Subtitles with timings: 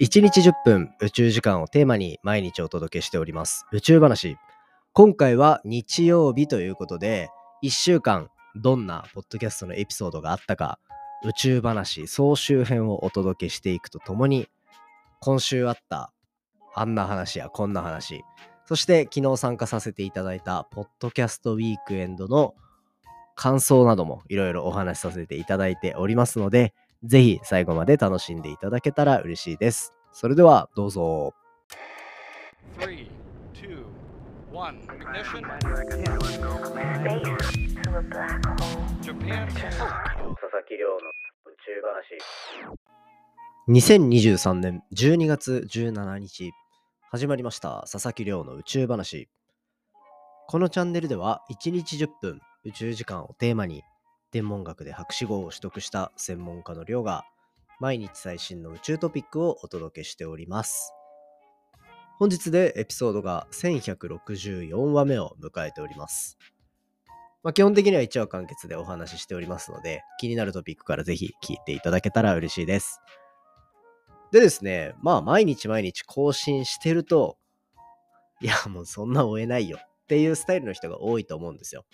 [0.00, 3.66] 1日10分宇宙時間をテーマに毎日お届けしております。
[3.70, 4.38] 宇宙話。
[4.94, 7.28] 今回は日曜日ということで
[7.62, 10.78] 1週間どんなポッドキャストのエピソードがあったか
[11.22, 14.48] 宇宙話総集編をお届けしていくとともに
[15.20, 16.14] 今週あった
[16.74, 18.22] あんな話やこんな話
[18.64, 22.54] そして昨日参加させていただいたポッドキャストウィークエンドの
[23.36, 26.72] 感想などもいろいろお話しさせていただいておりますので
[27.04, 29.92] ぜひ最後まで楽しんでいただけたら嬉しいです。
[30.12, 31.34] それではどうぞ。
[32.78, 33.10] 3 2 1
[34.52, 35.42] Ignition.
[39.00, 39.46] Japan.
[39.48, 40.96] 佐々木亮の
[41.46, 42.18] 宇宙話。
[43.68, 46.50] 2023年12月17日
[47.10, 47.84] 始まりました。
[47.90, 49.28] 佐々木亮の宇宙話。
[50.48, 53.82] このチャンネルでは1日10分宇宙時間をテーマに
[54.30, 57.24] 天文学で博士号を取得した専門家の亮が
[57.80, 60.92] 毎日最新の宇宙トピックをお届けしております。
[62.18, 66.38] 本日でエピソードが1164話目を迎えております。
[67.42, 73.00] まあ、基本的には1話完結でお話ししておりますので、気になるトピックからぜひ聞いていただけたら嬉しいです。
[74.32, 77.38] でですね、まあ毎日毎日更新してると、
[78.42, 81.86] いやもうそんな追えないよっていうスタイルの人が多いと思うんですよ。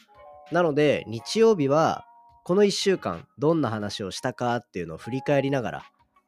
[0.50, 2.05] なので日曜日は
[2.47, 5.83] この1週間どんな話をしたかっていうのを振り返りながら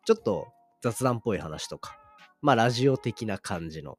[0.04, 0.48] ちょっと
[0.82, 1.96] 雑談っぽい話とか
[2.42, 3.98] まあラジオ的な感じの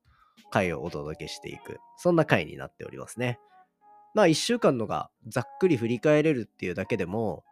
[0.51, 3.39] 回をお届けしていくそんな回になっておりますね
[4.13, 7.45] まあ1週間のがざっくり振り返れるっていうだけでも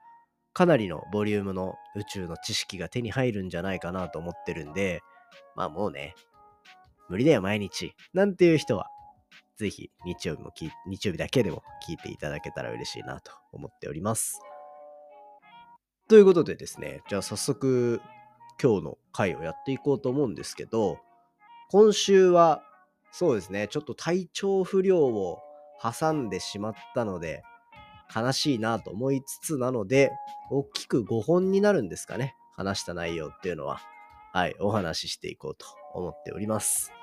[0.51, 5.01] かなりのボリュームの宇宙の知識が手に入るんじゃないかなと思ってるんで
[5.55, 6.13] まあもうね
[7.07, 8.89] 無理だよ毎日なんていう人は
[9.55, 10.51] ぜひ日曜日も
[10.87, 14.41] 日曜日だけでも聞いていただけたら嬉しいなと思っております。
[16.07, 18.01] ということでですね、じゃあ早速
[18.61, 20.99] 今日の回をやっていこうと思うんですけど、
[21.69, 22.63] 今週は
[23.11, 25.39] そうですね、ちょっと体調不良を
[25.81, 27.43] 挟んでしまったので、
[28.15, 30.11] 悲しいなと思いつつなので、
[30.49, 33.81] 大きく5本になるんですかね、話した内容っていうのは。
[34.31, 36.93] はい、お話ししていこうと思っております。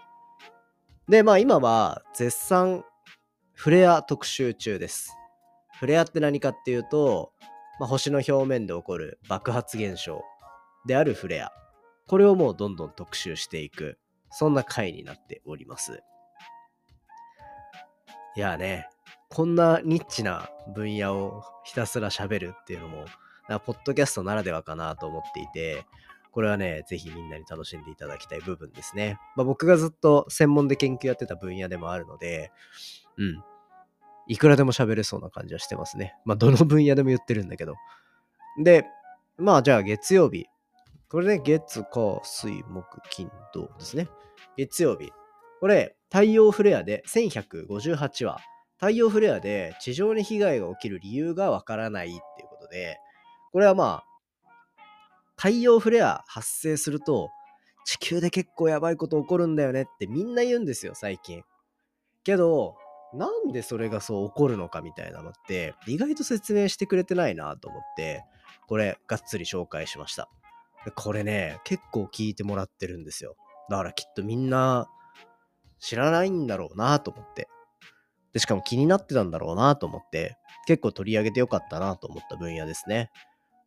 [1.08, 2.84] で、まあ今は絶賛
[3.52, 5.14] フレア特集中です。
[5.78, 7.32] フレアって何かっていうと、
[7.78, 10.22] まあ、星の表面で起こる爆発現象
[10.86, 11.50] であるフレア。
[12.06, 13.98] これをもうどんどん特集していく。
[14.30, 16.02] そんな回になっております。
[18.36, 18.88] いやね、
[19.30, 23.04] こんなニッチな分野をひたすら喋るっていうのも、
[23.64, 25.86] ポッドキャストならではかなと思っていて、
[26.32, 29.18] これはね、ぜひみんなに楽しんでいただきたい部分ですね。
[29.36, 32.50] まあ、僕がずっと専門で研究やってた分野でもあるので、
[33.16, 33.42] うん。
[34.26, 36.14] いくらでも喋れそうな感じはしてますね。
[36.24, 37.74] まあ、どの分野でも言ってるんだけど。
[38.62, 38.86] で、
[39.36, 40.46] まあ、じゃあ月曜日。
[41.08, 44.08] これね、月、火、水、木、金、土ですね。
[44.56, 45.10] 月曜日。
[45.60, 48.38] これ、太陽フレアで1158話。
[48.78, 52.98] 太陽フレアで地上に被害が起きる理由がわからないっていうことで、
[53.52, 54.04] これはまあ、
[55.36, 57.30] 太陽フレア発生すると、
[57.84, 61.42] 地球で結構やばいこと起こるんだよねってみんな言うんですよ、最近。
[62.24, 62.76] けど、
[63.14, 68.24] なんでそれがそう起こるのかみたいなのって意外と説明してくれてないなと思って
[68.66, 70.28] これがっつり紹介しました。
[70.96, 73.36] これね結構聞いてもらってるんですよ。
[73.70, 74.88] だからきっとみんな
[75.78, 77.48] 知らないんだろうなと思って。
[78.32, 80.36] でしかも気になってたんだろうなと思って
[80.66, 83.10] 結構取り上げてよかったなと思った分野ですね。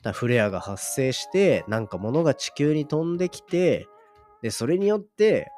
[0.03, 3.87] だフレアが発生してなんか物が地球に飛んできて
[4.41, 5.51] でそれによって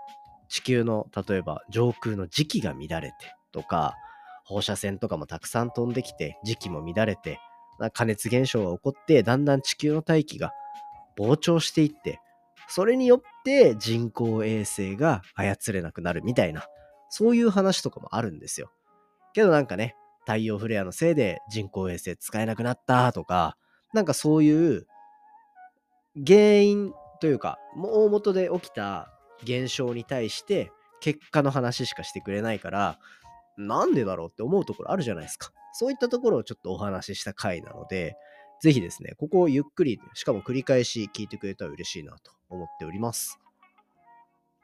[0.48, 3.16] 地球の例えば上空の磁気が乱れて
[3.52, 3.96] とか、
[4.46, 7.40] 放射線とかもたくさん飛んできて、時期も乱れて、
[7.94, 10.52] 加熱現象が起こって、だんだん地球の大気が
[11.18, 12.20] 膨張していって、
[12.68, 16.68] それによって人工衛星が操れなくなるみたいな、
[17.10, 18.72] そういう話とかもあるんですよ。
[19.34, 23.58] けどなんかね、太陽フレアのせいで人工衛星使えなくなったとか、
[23.94, 24.86] なんかそういう
[26.26, 29.12] 原因というか、大元で起きた
[29.44, 33.00] 現象に対して結果の話しかしてくれないから、
[33.60, 35.52] なんでだろうって思うところあるじゃないですか。
[35.74, 38.16] そういったところをちょっとお話しした回なので、
[38.62, 43.40] ぜひですね、ここをゆっくり、しかも繰り返し聞いてくれたら嬉しいなと思っております。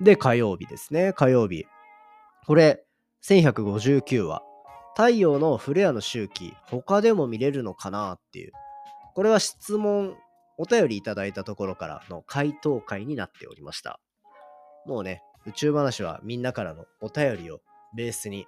[0.02, 1.66] で、火曜日ですね、火曜日。
[2.46, 2.84] これ、
[3.24, 4.42] 1159話。
[4.96, 8.54] 太陽のフレアの周期、他でも見れるのかなっていう。
[9.14, 10.16] これは質問、
[10.58, 14.00] お便りいただいたところからの回答会になっておりました。
[14.86, 17.60] もうね、宇宙話はみんなからのお便りを
[17.96, 18.48] ベースに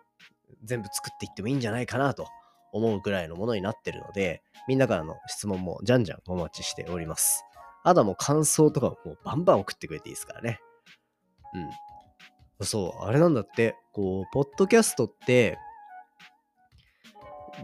[0.63, 2.27] 全部作っていってもいいんじゃないかなと
[2.71, 7.44] 思うぐらいのものになってるので、みんなからの質問もじゃんじゃんお待ちしております。
[7.83, 10.59] あとはもう感想とかもうバンバン送ってくれていいですからね。
[12.59, 12.65] うん。
[12.65, 15.57] そう、あれなんだって、こう、ポッドキャストって、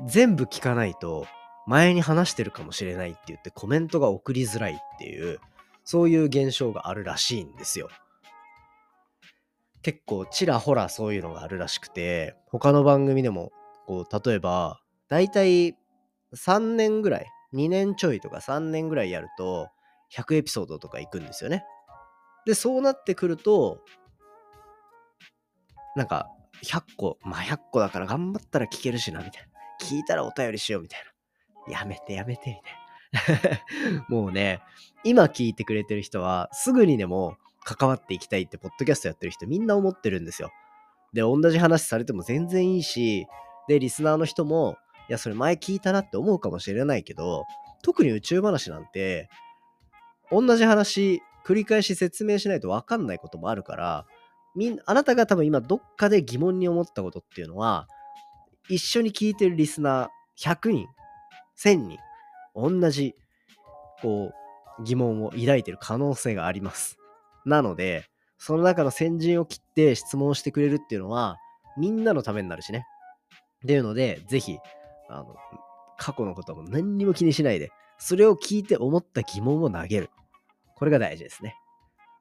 [0.07, 1.25] 全部聞かないと、
[1.65, 5.39] 前に話してるかもしれないって言ってコメントが送りづらいっていう、
[5.83, 7.89] そういう現象があるらしいんですよ。
[9.83, 13.51] 結構ちらほらそういうのがあるらしくて、他の番組でも、
[13.85, 15.75] こう、例えば、だいたい
[16.33, 19.67] 3年ぐらい、2年ちょいとか3年ぐらいやると、
[20.15, 21.65] 100エピソードとか行くんですよね。
[22.45, 23.81] で、そうなってくると、
[25.97, 26.29] なんか、
[26.63, 29.85] 100個、まあ100個だから頑張ったら聞けるしな、みたいな。
[29.85, 30.99] 聞いたらお便りしよう、みたい
[31.67, 31.79] な。
[31.79, 32.61] やめてやめて、
[33.21, 34.03] みたいな。
[34.07, 34.61] もうね、
[35.03, 40.51] 今聞いてくれてる人は、すぐにでも関わっていきたいって、ポッドキャストやってる人みんな思ってるんですよ。
[41.13, 43.27] で、同じ話されても全然いいし、
[43.67, 44.77] で、リスナーの人も、
[45.09, 47.45] いや、それ前聞いたなって思うかもしれないけど、
[47.81, 49.29] 特に宇宙話なんて、
[50.31, 54.05] 同じ話、繰り返し説明しないと分かんないこともあるから、
[54.55, 57.87] みんあなたが多分今どっかで疑問に思ったことっていうのは、
[58.69, 60.87] 一緒に聞いてるリスナー100人、
[61.57, 61.99] 1000人、
[62.55, 63.15] 同じ、
[64.01, 64.31] こ
[64.79, 66.97] う、疑問を抱いてる可能性があります。
[67.45, 71.37] なので、その中の先陣を切って質問してくれるっていうのは、
[71.77, 72.85] みんなのためになるしね。
[73.63, 74.57] っていうので、ぜひ、
[75.09, 75.35] あの、
[75.97, 80.09] 過去のことも何にも気にしないで、それを聞いて思った疑問を投げる。
[80.75, 81.55] これが大事ですね。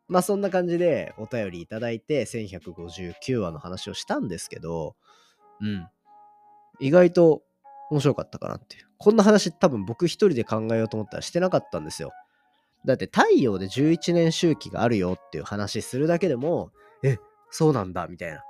[0.09, 4.95] まあそんな感じでお便りいただいて1159話の話をしたんですけど、
[5.61, 5.89] うん。
[6.81, 7.43] 意外と
[7.91, 8.87] 面白かったかなっていう。
[8.99, 12.13] こんな話多分僕一人で考えようと思ったらしてなかったんですよ。
[12.85, 16.71] だって太陽で11年周期があるよっていう話するだけでも、
[17.03, 17.19] え、
[17.51, 18.43] そうなんだみたいな、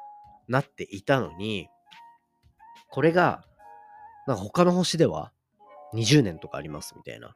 [0.49, 1.69] なっていたのに、
[2.91, 3.45] これが、
[4.27, 5.33] なんか他の星では
[5.95, 7.35] 20年とかありますみたいな。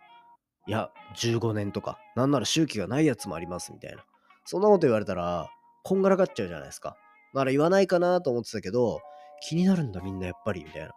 [0.67, 4.05] いや、15年とか、なんなら周期がないやつもありますみたいな。
[4.45, 5.49] そんなこと言われたら、
[5.85, 6.97] こんがらがっちゃうじゃないですか。
[7.35, 9.01] だから言わないかなと思ってたけど、
[9.43, 10.89] 気になるんだみんなやっぱりみたいな。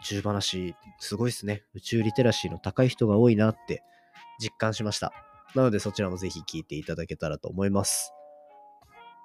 [0.00, 1.62] 宇宙話、すごいっすね。
[1.74, 3.82] 宇宙リテラシーの高い人が多いなって
[4.40, 5.12] 実感しました。
[5.54, 8.12] なのでそちらもぜひ聞いていただけたらと思います。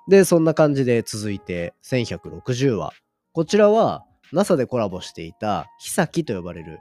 [0.10, 2.94] で、そんな感じで続いて1160話。
[3.34, 6.80] こちらは NASA でコラボしていたヒサキと呼ばれる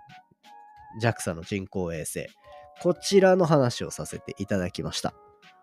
[1.03, 2.27] JAXA の人工衛星。
[2.83, 5.15] こちらの話をさせていただきました。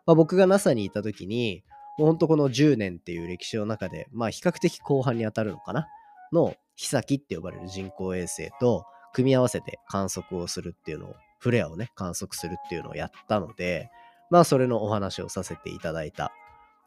[0.05, 1.63] まあ、僕が NASA にいた時に、
[1.97, 5.87] もうほんとこの10年っていう歴史の中で、まあ比較的後半に当たるのかな？
[6.31, 13.91] の、ヒサキって呼ばれる人工衛星と組み合わせて観測をするっていうのを、フレアをね、観測するっていうのをやったので、
[14.29, 16.31] まあそれのお話をさせていただいた。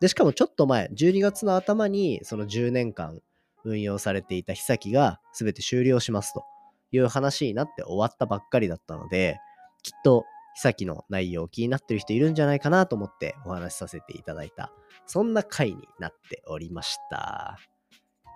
[0.01, 3.21] で、しかもちょっと前、12月の頭にその10年間
[3.65, 6.43] 運用されていたヒサキが全て終了しますと
[6.91, 9.39] いう話になって終わったばっかりだったので、
[9.83, 10.25] きっと、
[10.55, 14.73] ヒサキの内容気になってる人いるんじゃないかなと思ってお話しさせていただいた、
[15.07, 17.59] そんな回になっておりました。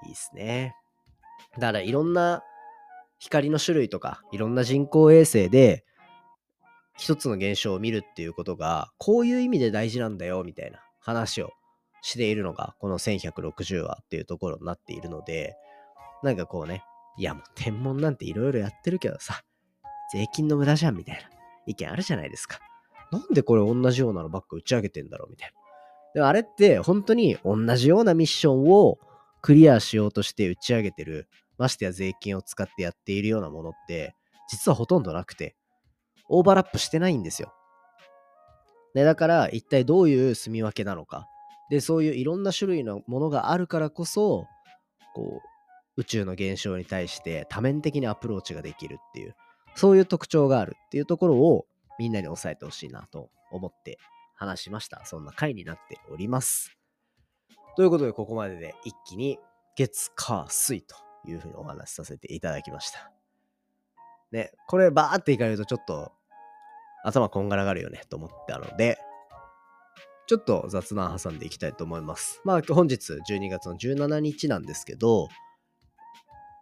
[0.04, 0.76] いいですね。
[1.54, 2.42] だからいろんな
[3.20, 5.84] 光の種類とか、いろんな人工衛星で、
[7.00, 11.50] 一つの現象を見るっていうことが、こういう意味で大事なんだよ、みたいな話を
[12.02, 15.56] しているのが、この1160話っていうところになっているので、
[16.22, 16.84] なんかこうね、
[17.16, 19.42] いやもう天文なんていろいろやってるけどさ、
[20.12, 21.22] 税金の無駄じゃんみたいな
[21.66, 22.58] 意見あるじゃないですか。
[23.10, 25.54] なんでこれ同じようなのばっか打ち上げてんだろうみたいな。
[26.12, 28.98] でもあれって本当に同じようなミッションを
[29.40, 34.14] クリアしようとして打ち上げてる、ましてや税金を使ってやっているようなものって、
[34.50, 35.56] 実はほとんどなくて、
[36.30, 37.52] オーバーラップしてないんですよ。
[38.94, 41.28] で、だから一体どういう住み分けなのか。
[41.70, 44.46] で、そういういろんな種類のものがあるからこそ、
[45.14, 49.36] こう、宇宙の現象に対して多面的にアプローチができるっていう、
[49.74, 51.66] そういう特徴があるっていうところを
[51.98, 53.98] みんなに押さえてほしいなと思って
[54.34, 55.04] 話しました。
[55.04, 56.76] そんな回になっております。
[57.76, 59.38] ということで、ここまでで一気に
[59.76, 60.96] 月、火、水と
[61.26, 63.12] いうふうにお話しさせていただきました。
[64.32, 66.12] ね、これバーっていかれるとちょっと
[67.04, 68.98] 頭こんがらがるよねと思ったので、
[70.26, 72.40] ちょっと雑談挟んでいきたいと思います。
[72.44, 75.28] まあ本日12月の17日なんですけど、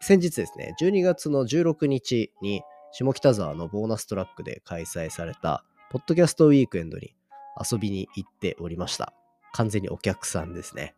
[0.00, 7.14] 先日ですね、12月の16日に下北沢のボーナストラックで開催された、ポッドキャストウィークエンドに
[7.60, 9.12] 遊びに行っておりました。
[9.52, 10.94] 完全にお客さんですね。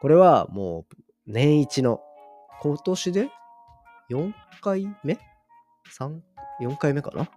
[0.00, 0.94] これはもう
[1.26, 2.00] 年一の、
[2.62, 3.28] 今年で
[4.10, 4.32] 4
[4.62, 5.18] 回目
[5.98, 6.20] ?3、
[6.60, 7.28] 4回目かな？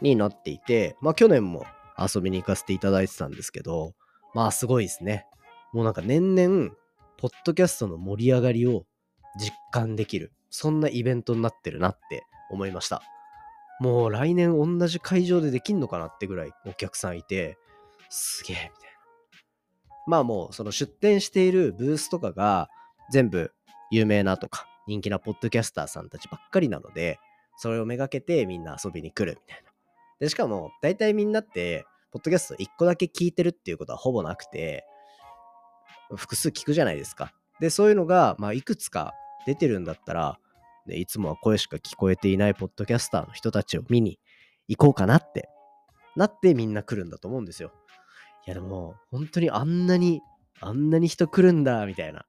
[0.00, 1.64] になっていて、まあ去年も
[1.98, 3.94] 遊びに行かせていただいてたんですけど、
[4.34, 5.26] まあすごいですね。
[5.72, 6.70] もうなんか年々、
[7.18, 8.84] ポッドキャストの盛り上がりを
[9.38, 10.32] 実感できる。
[10.50, 13.02] そんなイベントになってるなって思いました。
[13.80, 17.56] もう来年同じ会場でできんのかなってぐらいお客さんいて、
[18.10, 18.78] すげえみたいな。
[20.06, 22.68] まあもうその出店しているブースとかが
[23.10, 23.52] 全部
[23.90, 27.18] 有名なとか人気なポッドキャスターさんたちばっかりなので、
[27.56, 29.71] それをめがけてみんな遊びに来るみたいな。
[30.22, 34.84] で、しかも大体みんなって、ポッドキャスト1個だけ聞いてるっていうことはほぼなくて、
[36.14, 37.32] 複数聞くじゃないですか。
[37.58, 39.14] で、そういうのが、まあ、いくつか
[39.46, 40.38] 出てるんだったら、
[40.86, 44.20] でいつもは声しか聞こえていないポッドキャスターの人たちを見に
[44.68, 45.48] 行こうかなって
[46.14, 47.72] なってみんな来るんだと思うんですよ。
[48.46, 50.20] いやでも本当にあんなに
[50.60, 52.24] あんなに人来るんだみたいな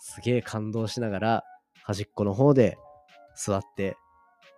[0.00, 1.44] すげえ感動しながら
[1.84, 2.76] 端っこの方で
[3.36, 3.96] 座って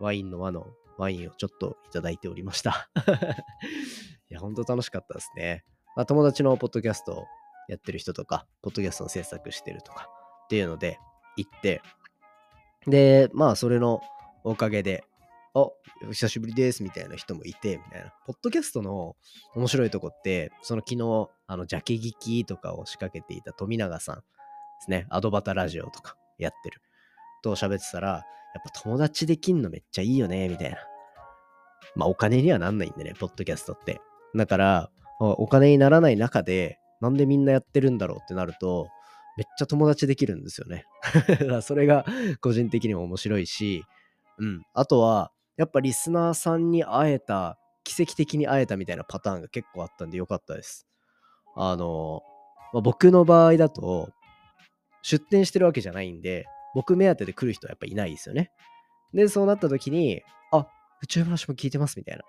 [0.01, 0.67] ワインの輪の
[0.99, 2.89] ワインをちょっといただいておりました
[4.31, 5.65] いや、ほんと楽しかったですね。
[5.97, 7.27] まあ、友達のポッドキャストを
[7.69, 10.09] やってる人とか、ポッドキャストの制作してるとか
[10.45, 10.99] っていうので
[11.37, 11.83] 行って、
[12.87, 14.01] で、まあ、それの
[14.45, 15.05] おかげで、
[15.55, 15.73] あ、お
[16.11, 18.13] 久しぶりですみたいな人もいて、みたいな。
[18.27, 19.17] ポッドキャストの
[19.55, 24.23] 面白いとこって、その昨日、あの、ジャケ聞きとかを仕掛けていた富永さんで
[24.81, 25.07] すね。
[25.11, 26.81] アドバタラジオとかやってる。
[27.45, 28.23] と喋ってたら、やっ
[28.65, 30.79] ぱ友達できんのめっちゃいいよね、みたいな。
[31.95, 34.01] まあ、お金にはなんないんでね、ポッドキャストって。
[34.35, 38.89] だから、お金にならない中で、なんでみんなやってるんだろうってなると、
[39.37, 40.85] めっちゃ友達できるんですよね。
[41.63, 42.05] それが
[42.41, 43.85] 個人的にも面白いし、
[44.39, 44.63] うん。
[44.73, 50.87] あとは、やっぱリスナーさんに会えた、奇跡的に会えたみたいなパターンが結構あったんでよかったです。
[51.57, 52.23] あの、
[52.73, 54.11] まあ、僕の場合だと、
[55.03, 58.51] 出店してるわけじゃないんで、僕目当てで来る人はやっぱいないですよね。
[59.13, 60.67] で、そうなった時に、あ、
[61.03, 62.23] 宇宙話も聞いてますみたいな。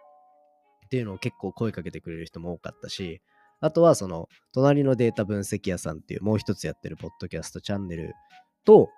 [0.86, 3.22] っていうのを結構声かけてくれる人も多かったし、
[3.60, 8.14] あとはその、隣のデータ分析屋さんっていうもう一つやってるポッドキャストチャンネル
[8.66, 8.90] と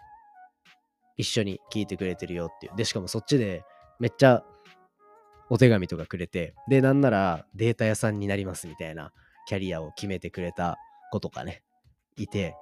[1.16, 2.75] 一緒に聞いてくれてるよっていう。
[2.75, 3.63] で、しかもそっちで
[4.00, 4.44] めっちゃ
[5.50, 9.13] お手紙とかくれて、で、なんならデータ屋さんになりますみたいな
[9.48, 10.77] キャリアを決めてくれた
[11.12, 11.63] 子とかね、
[12.18, 12.56] いて、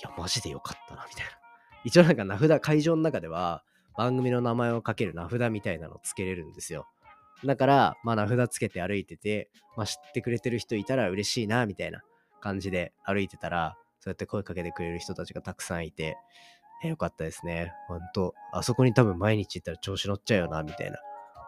[0.00, 1.37] いや、マジでよかったな、みたいな。
[1.88, 3.64] 一応なんか名札、会場の中では
[3.96, 6.86] 番組の名前を書ける名札みたいなのをつけれるんですよ。
[7.46, 12.02] だから、まあ名札つけて歩いてて、まあ知ってくれてる人いたら嬉しいな、みたいな
[12.42, 16.18] 感じで歩いてたら、そうやって声かけてくれる人たちがたくさんいて、
[16.84, 17.72] えよかったですね。
[17.88, 20.98] ほんと、あそこに多分毎日行ったら調子乗っちゃうよな、みたいな。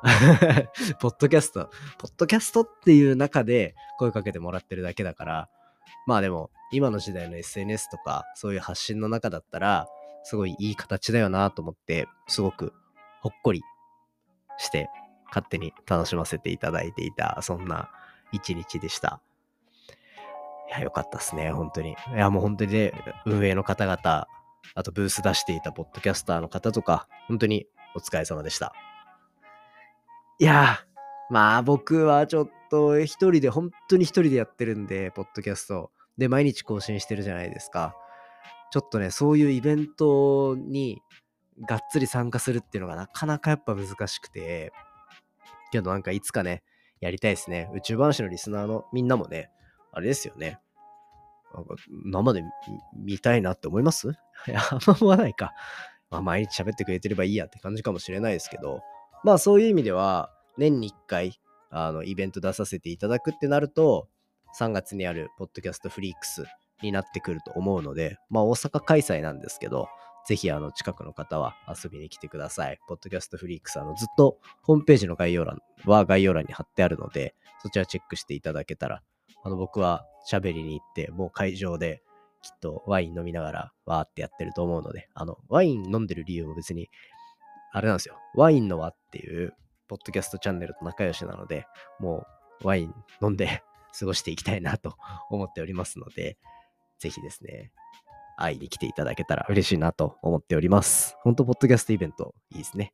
[1.00, 1.68] ポッドキャスト、
[1.98, 5.50] ポッドキャストっていう中で声かけてもらってるだけだから、
[6.06, 9.86] まあでも、今の時代の SNS とか、そういう発信の中だったら、
[10.22, 12.72] すごいいい形だよなと思って、すごく
[13.20, 13.62] ほっこり
[14.58, 14.88] して
[15.28, 17.90] 勝手に楽しませていただいていた、そんな
[18.32, 19.20] 一日でした。
[20.68, 21.92] いや、よかったっすね、本当に。
[21.92, 22.92] いや、もう本当にね、
[23.26, 24.28] 運営の方々、
[24.74, 28.72] あとブース出していたポッドキャスターの方とか、本当にお疲れ様でした。
[30.38, 30.78] いや
[31.28, 35.90] まあ僕はちょっと一人で、本当に一人でやってるんで、ポッドキャスト。
[36.18, 37.96] で、毎日更新してるじゃないですか。
[38.70, 41.00] ちょっとね、そういうイベントに
[41.66, 44.72] がっつり参加するっていうのがなかなかやっぱ難しくて、
[45.72, 46.62] けどなんかいつかね、
[47.00, 47.70] やりたいですね。
[47.74, 49.50] 宇宙話のリスナーのみんなもね、
[49.92, 50.58] あれですよね。
[51.54, 51.74] なんか
[52.04, 52.44] 生で
[52.96, 54.08] 見たいなって思います？
[54.46, 55.52] いや、あんま思わないか。
[56.10, 58.80] まあ、毎日喋ってくれてればいいやって感じかもしれないですけど、
[59.24, 64.08] まあそういう意味では、年に1回、あの、イベント出させていただくってなると、
[64.58, 66.44] 3月にあるポッドキャストフリークス
[66.82, 69.88] になってくると思うので、まあ大阪開催なんですけど、
[70.26, 72.78] ぜひあの近くの方は遊びに来てください。
[72.88, 79.02] ポッドキャストフリークスあのずっとホームページの概要欄は概要欄に貼ってあるので、そちらチェックしていただけたら、
[79.42, 82.02] あの僕は喋りに行って、もう会場で
[82.42, 86.88] きっとワイン飲みながらわーってやってると思うので、あのワイン飲んでる理由も別に、
[87.72, 88.16] あれなんですよ。
[88.34, 89.54] ワインの輪っていう
[89.88, 91.66] ポッドキャストチャンネルと仲良しなので、
[91.98, 92.26] も
[92.62, 93.62] うワイン飲んで
[93.98, 94.96] 過ごしていきたいなと
[95.30, 96.38] 思っておりますので、
[97.00, 97.72] ぜひですね、
[98.36, 101.16] 会いに来ていただけたら嬉しいなと思っております。
[101.22, 102.92] ほんと、ポッドキャストイベントいいですね。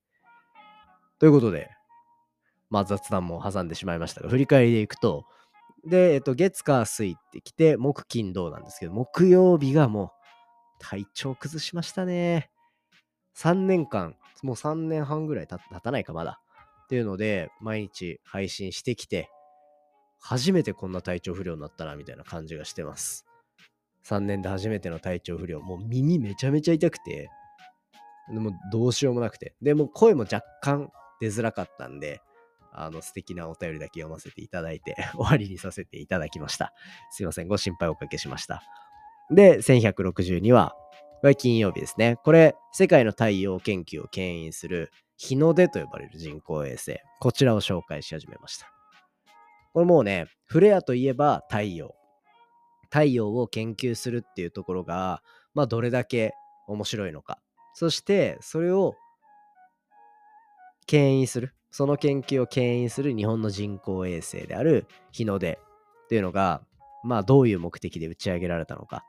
[1.19, 1.71] ということで、
[2.71, 5.27] まあ雑談も挟んでしまいましたが、振り返りでいくと、
[5.87, 10.11] で、えっと、月、火、水ってきて、木、金、土なんですけど、木曜日がもう
[10.81, 12.51] 体調崩しましたね。
[13.37, 16.41] 3年間、もう3年半ぐらい経たないか、まだ。
[16.85, 19.31] っていうので、毎日配信してきて、
[20.19, 23.26] 初めてこんな体調不良になったな、みたいな感じがしてます。
[24.09, 25.61] 3年で初めての体調不良。
[25.61, 27.29] もう耳めちゃめちゃ痛くて、
[28.33, 29.55] でもどうしようもなくて。
[29.61, 32.21] でも声も若干出づらかったんで、
[32.73, 36.73] あの素敵なお便りだけ読ませていただいて 終わりにさせていただきました。
[37.11, 37.49] すいません。
[37.49, 38.63] ご心配おかけしました。
[39.31, 40.75] で、1162は、
[41.21, 42.17] これ金曜日ですね。
[42.23, 47.01] これ、世界の太陽研究を牽引する日の出と呼ばれる人工衛星。
[47.19, 48.71] こちらを紹介し始めました。
[49.73, 51.96] これもうね、フレアといえば太陽。
[52.91, 55.23] 太陽を研究するっていうところが、
[55.55, 56.35] まあ、どれだけ
[56.67, 57.39] 面白いのか。
[57.75, 58.95] そして、それを
[60.87, 61.55] 牽引する。
[61.71, 65.59] その研究を牽引する日本の人工衛星である日の出
[66.05, 66.63] っていうのが、
[67.05, 69.05] まあ、どういう目的で打ち上げられたのか。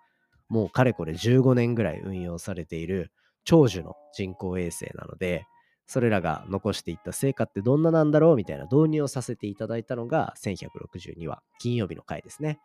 [0.50, 3.12] もうかれこれ15年ぐらい運用されている
[3.44, 5.46] 長寿の人工衛星なので、
[5.86, 12.60] それらが残していった成果ってどんななんだろうみたいな導入をさせていただいたのが1162話、金曜日の回ですね。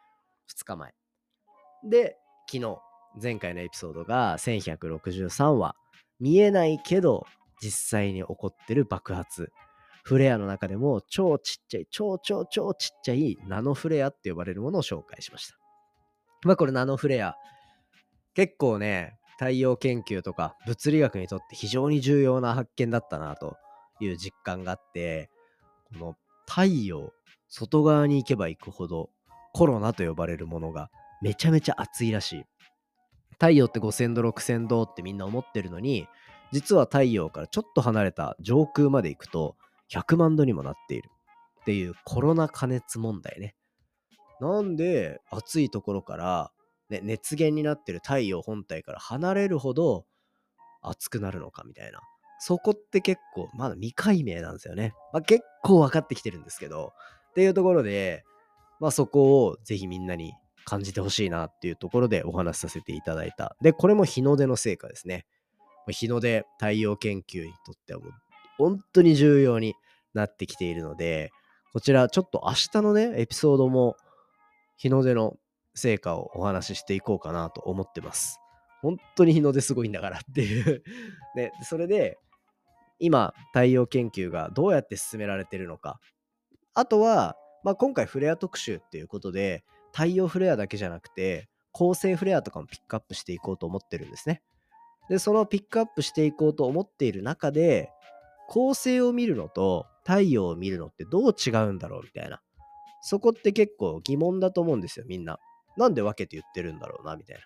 [0.51, 1.02] 2日前。
[1.85, 2.17] で、
[2.51, 2.79] 昨日、
[3.21, 5.75] 前回のエピソードが1163話、
[6.21, 7.27] 見えないけど
[7.61, 9.51] 実際に起こってる爆発。
[10.05, 15.57] フレアの中でも超ちっちゃい、超超超ちっちゃいナノフレアって呼ばれるものを紹介しました。
[16.45, 17.37] まあこれナノフレア、
[18.35, 23.57] 結構ね、太陽研究とか物理学にとって非常に重要な発見だったなと
[24.01, 25.31] いう実感があって、
[25.93, 26.17] この
[26.49, 27.13] 太陽、
[27.49, 29.11] 外側に行けば行くほど
[29.53, 30.91] コロナと呼ばれるものが
[31.23, 32.45] めちゃめちゃ熱いらしい。
[33.33, 36.07] 太陽って5000度、6000度ってみんな思ってるのに、
[36.53, 39.57] 実は太陽からちょっと離れた上空まで行くと
[39.91, 41.09] 100万度にもなっている
[41.63, 43.55] っていうコロナ加熱問題ね。
[44.41, 46.53] なんで暑いところから、
[46.91, 50.05] ね、熱源になってる太陽本体から離れるほど
[50.83, 52.01] 熱くなるのかみたいな。
[52.41, 54.95] そこって結構まだ未解明なんですよね。
[55.13, 56.93] まあ、結構分かってきてるんですけど。
[57.31, 58.25] っていうところで、
[58.81, 63.57] まあそこをぜひみんなに感じてほしいなっていうところでお話しさせていただいた。
[63.61, 65.27] で、これも日の出の成果ですね。
[65.89, 68.13] 日の出太陽研究にとってはもう
[68.59, 69.75] 本当に重要に
[70.15, 71.33] なってきているので、
[71.73, 73.97] こちらちょっと明日のね、エピソードも
[74.77, 75.37] 日の出の
[75.75, 78.39] 成果をお話ししていこうかなと思ってます。
[78.83, 80.83] 本当に日の出すごいんだからっていう
[81.37, 82.19] ね、それで
[82.99, 86.01] 今太陽研究がどうやって進められてるのか。
[86.75, 94.43] あとは、まあ、今回フレア特集っていうことで太陽フレアだけじゃなくて恒星フレアとかもピックアップしていこうと思ってるんですね。
[95.09, 97.91] で、そのピックアップしていこうと思っている中で、
[98.49, 102.41] 恒星を見るのと太陽を見るのってどう違うんだろうみたいな。
[103.01, 105.39] そこって結構疑問だと思うんですよ、みんな。
[105.77, 107.43] なんで分けて言ってるんだろうな、みたいな。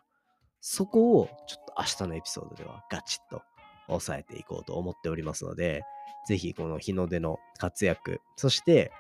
[0.61, 3.43] そこをちょっと明日のエピソードではガチッと
[3.89, 5.85] 押さえていこうと思っておりますので、
[6.27, 8.91] ぜひこの日の出の活躍、そして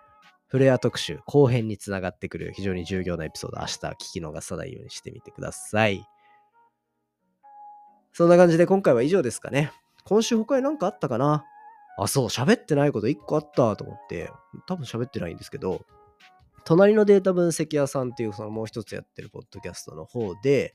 [0.48, 6.04] フレア特集後編につながってくる非常に重要なエピソード、明日聞き逃さないようにしてみてください。
[8.12, 9.72] そんな感じで今回は以上ですかね。
[10.04, 11.44] 今週他に何かあったかな？
[11.98, 14.30] あ、そう、喋ってないこと1個あったと思って、
[14.66, 15.84] 多分喋ってないんですけど、
[16.64, 20.74] 隣のデータ分析屋さんっていうそのもう一つやってるポッドキャストの方で、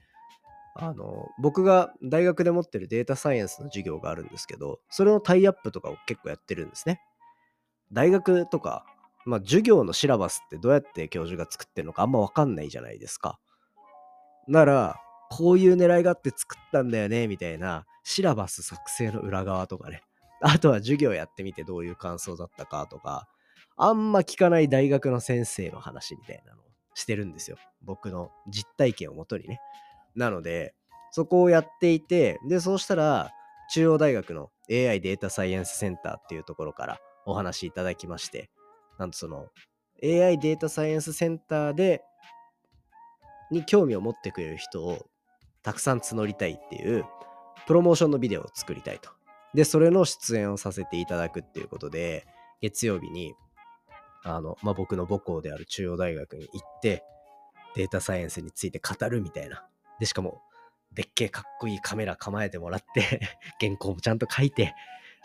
[0.76, 7.02] あの、僕が大学で持ってるデータサイエンスの授業があるんですけど、それのタイアップとかを結構やってるんですね。
[7.92, 8.86] 大学とか、
[9.26, 13.40] まあ授業のシラバスってどうやって教授が作ってるのかあんまわかんないじゃないですか。
[14.48, 20.04] なら、こういう狙いがあって作ったんだよね、みたいな、シラバス作成の裏側とかね。
[20.42, 23.28] あとは授業やってみてどういう感想だったかとか、
[23.78, 27.58] あんま聞かない大学の先生の話みたいなのをしてるんですよ。
[27.82, 29.60] 僕の実体験をもとにね。
[30.16, 30.74] なので、
[31.12, 33.32] そこをやっていて、で、そうしたら、
[33.74, 38.50] 中央大学の AI データサイエンスセンターっていうところからお話いただきまして、
[39.02, 39.48] なんとその
[40.04, 42.04] AI データサイエンスセンターで
[43.50, 45.08] に興味を持ってくれる人を
[45.64, 47.04] たくさん募りたいっていう
[47.66, 49.10] プロモーションのビデオを作りたいと。
[49.56, 52.28] で、それの出演をさせていただくっていうことで、
[52.62, 53.34] 月曜日に、
[54.24, 57.04] あの、まあ、僕の母校である中央大学に行って、
[57.76, 59.66] データサイエンスについて語るみたいな。
[60.00, 60.42] で、しかも、
[60.94, 64.74] でっけえかっこいいカメラ構えてもらって原稿もちゃんと書いて、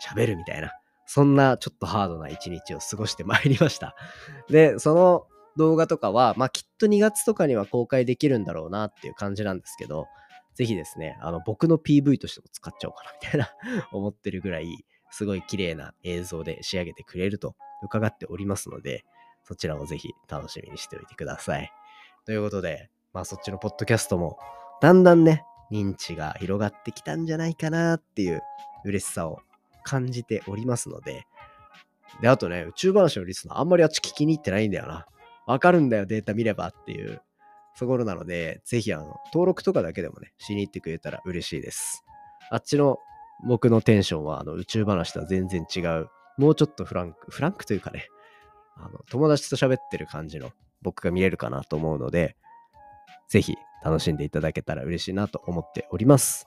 [0.01, 0.73] 喋るみたいな。
[1.07, 3.95] そんなちょっとハードな一日を過ごしてまいりました。
[4.49, 10.07] で、その動画とかは、まあ、きっと2月とかには公開できるんだろうなっていう感じなんですけど、
[10.53, 13.49] ぜひですね、あの、僕の PV としても使っちゃおうかなみたいな
[13.93, 19.05] 思ってるぐらい、すごい綺麗な映像で仕上げてくれると伺っておりますので、
[19.43, 21.71] そちらもぜひ楽しみにしておいてください。
[22.25, 24.37] ということで、まあそっちのポッドキャストも、
[24.81, 28.41] だんだんね、認知が広がってきたんじゃないかなっていう
[28.83, 29.39] 嬉しさを
[29.87, 31.25] 感じておりますので、
[32.21, 35.05] で、あとね、宇宙話のリスナーあんまりあっち聞きに行ってないんだよな。
[35.45, 37.21] わかるんだよ、データ見ればっていう
[37.79, 42.03] ところなので、ぜひあの、登録とかだけでもね、しに行ってくれたら嬉しいです。
[42.49, 42.97] あっちの
[43.45, 48.07] 僕のテンションはあの宇宙話とは全然違う、もうちょっとフランク、フランクというかね、
[48.75, 52.35] あの友達と喋ってる感じの僕が見れるかなと思うので、
[53.29, 56.45] ぜひ楽しんでいただけたら嬉しいなと思っております。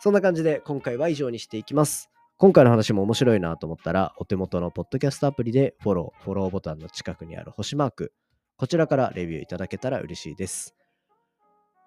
[0.00, 2.10] そんな感じで今回は以上にしていきます。
[2.40, 8.12] 今回の話も面白いなと思ったら、お手元のポッドキャストアプリでフォロー、フォローボタンの近くにある星マーク、
[8.56, 10.76] こちらからレビューいただけたら嬉しいです。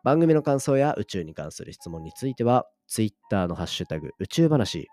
[0.03, 4.89] 番組の感想や宇宙に関する質問については、Twitter のハッシュタグ宇宙話、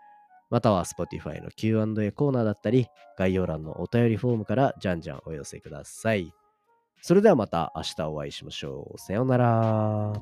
[0.49, 2.87] または Spotify の Q&A コーナーだったり、
[3.19, 6.33] 概要欄のお便りフォームからじゃんじゃんお寄せください。
[7.03, 8.99] それではまた明日お会いしましょう。
[8.99, 10.13] さようなら。